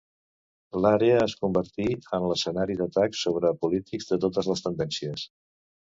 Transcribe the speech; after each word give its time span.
L'àrea 0.85 1.19
es 1.25 1.35
convertí 1.41 1.85
en 2.19 2.25
l'escenari 2.31 2.77
d'atacs 2.81 3.21
sobre 3.27 3.55
polítics 3.67 4.11
de 4.13 4.23
totes 4.25 4.51
les 4.53 4.65
tendències. 4.69 5.29